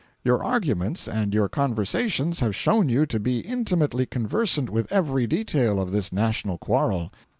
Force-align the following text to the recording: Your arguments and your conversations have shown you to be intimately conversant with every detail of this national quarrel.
Your 0.23 0.43
arguments 0.43 1.07
and 1.07 1.31
your 1.31 1.47
conversations 1.47 2.39
have 2.39 2.55
shown 2.55 2.89
you 2.89 3.05
to 3.05 3.19
be 3.19 3.41
intimately 3.41 4.07
conversant 4.07 4.67
with 4.67 4.91
every 4.91 5.27
detail 5.27 5.79
of 5.79 5.91
this 5.91 6.11
national 6.11 6.57
quarrel. 6.57 7.11